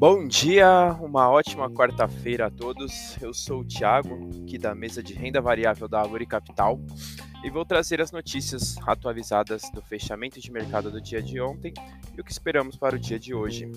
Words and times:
Bom 0.00 0.26
dia, 0.26 0.96
uma 1.02 1.28
ótima 1.28 1.70
quarta-feira 1.70 2.46
a 2.46 2.50
todos. 2.50 3.18
Eu 3.20 3.34
sou 3.34 3.60
o 3.60 3.64
Thiago, 3.66 4.30
aqui 4.42 4.56
da 4.56 4.74
mesa 4.74 5.02
de 5.02 5.12
renda 5.12 5.42
variável 5.42 5.86
da 5.86 6.00
Aguri 6.00 6.24
Capital, 6.24 6.80
e 7.44 7.50
vou 7.50 7.66
trazer 7.66 8.00
as 8.00 8.10
notícias 8.10 8.78
atualizadas 8.86 9.60
do 9.74 9.82
fechamento 9.82 10.40
de 10.40 10.50
mercado 10.50 10.90
do 10.90 11.02
dia 11.02 11.22
de 11.22 11.38
ontem 11.38 11.74
e 12.16 12.18
o 12.18 12.24
que 12.24 12.32
esperamos 12.32 12.76
para 12.76 12.96
o 12.96 12.98
dia 12.98 13.18
de 13.18 13.34
hoje. 13.34 13.70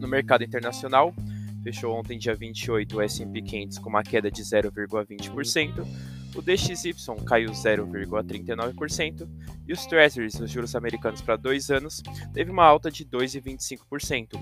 No 0.00 0.08
mercado 0.08 0.42
internacional, 0.42 1.14
fechou 1.62 1.94
ontem, 1.94 2.18
dia 2.18 2.34
28, 2.34 2.96
o 2.96 3.02
S&P 3.02 3.42
500 3.42 3.78
com 3.80 3.90
uma 3.90 4.02
queda 4.02 4.30
de 4.30 4.42
0,20%, 4.42 5.86
o 6.34 6.40
DXY 6.40 6.94
caiu 7.26 7.50
0,39% 7.50 9.28
e 9.68 9.74
os 9.74 9.84
Treasuries, 9.84 10.40
os 10.40 10.50
juros 10.50 10.74
americanos 10.74 11.20
para 11.20 11.36
dois 11.36 11.70
anos, 11.70 12.02
teve 12.32 12.50
uma 12.50 12.64
alta 12.64 12.90
de 12.90 13.04
2,25%. 13.04 14.40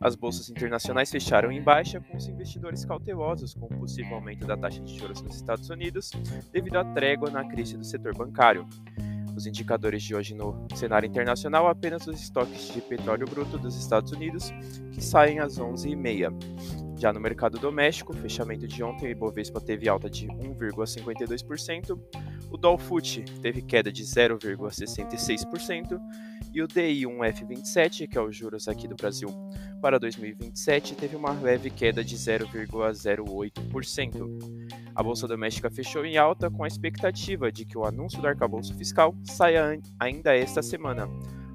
As 0.00 0.14
bolsas 0.14 0.48
internacionais 0.48 1.10
fecharam 1.10 1.50
em 1.50 1.62
baixa, 1.62 2.00
com 2.00 2.16
os 2.16 2.26
investidores 2.26 2.84
cautelosos 2.84 3.54
com 3.54 3.66
o 3.66 3.78
possível 3.78 4.16
aumento 4.16 4.46
da 4.46 4.56
taxa 4.56 4.80
de 4.80 4.96
juros 4.96 5.22
nos 5.22 5.36
Estados 5.36 5.68
Unidos, 5.70 6.10
devido 6.52 6.76
à 6.76 6.84
trégua 6.84 7.30
na 7.30 7.44
crise 7.44 7.76
do 7.76 7.84
setor 7.84 8.16
bancário. 8.16 8.66
Os 9.36 9.46
indicadores 9.46 10.02
de 10.02 10.16
hoje 10.16 10.34
no 10.34 10.66
cenário 10.74 11.06
internacional 11.06 11.68
apenas 11.68 12.06
os 12.08 12.20
estoques 12.20 12.72
de 12.72 12.80
petróleo 12.80 13.24
bruto 13.24 13.56
dos 13.56 13.76
Estados 13.76 14.10
Unidos, 14.10 14.50
que 14.92 15.00
saem 15.00 15.38
às 15.38 15.58
11h30. 15.60 16.32
Já 16.98 17.12
no 17.12 17.20
mercado 17.20 17.56
doméstico, 17.56 18.12
fechamento 18.12 18.66
de 18.66 18.82
ontem, 18.82 19.06
o 19.06 19.10
Ibovespa 19.10 19.60
teve 19.60 19.88
alta 19.88 20.10
de 20.10 20.26
1,52%, 20.26 21.96
o 22.50 22.56
Dolfut 22.56 23.24
teve 23.40 23.62
queda 23.62 23.92
de 23.92 24.02
0,66% 24.02 26.00
e 26.52 26.60
o 26.62 26.68
DI1F27, 26.68 28.06
que 28.08 28.18
é 28.18 28.20
o 28.20 28.32
juros 28.32 28.68
aqui 28.68 28.88
do 28.88 28.94
Brasil 28.94 29.28
para 29.80 29.98
2027, 29.98 30.94
teve 30.94 31.16
uma 31.16 31.32
leve 31.32 31.70
queda 31.70 32.04
de 32.04 32.16
0,08%. 32.16 34.68
A 34.94 35.02
bolsa 35.02 35.26
doméstica 35.26 35.70
fechou 35.70 36.04
em 36.04 36.16
alta 36.16 36.48
com 36.50 36.64
a 36.64 36.68
expectativa 36.68 37.52
de 37.52 37.64
que 37.64 37.78
o 37.78 37.84
anúncio 37.84 38.20
do 38.20 38.26
arcabouço 38.26 38.74
fiscal 38.74 39.14
saia 39.24 39.80
ainda 39.98 40.36
esta 40.36 40.62
semana, 40.62 41.08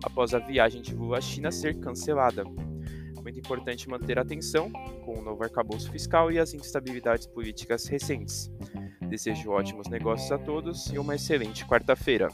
após 0.03 0.33
a 0.33 0.39
viagem 0.39 0.81
de 0.81 0.95
Lula 0.95 1.17
à 1.17 1.21
China 1.21 1.51
ser 1.51 1.79
cancelada 1.79 2.43
muito 3.23 3.39
importante 3.39 3.89
manter 3.89 4.19
atenção 4.19 4.69
com 5.05 5.17
o 5.17 5.21
novo 5.21 5.43
arcabouço 5.43 5.89
fiscal 5.89 6.31
e 6.31 6.37
as 6.37 6.53
instabilidades 6.53 7.25
políticas 7.25 7.87
recentes. 7.87 8.51
Desejo 9.09 9.51
ótimos 9.51 9.87
negócios 9.87 10.31
a 10.31 10.37
todos 10.37 10.87
e 10.87 10.99
uma 10.99 11.15
excelente 11.15 11.65
quarta-feira. 11.65 12.27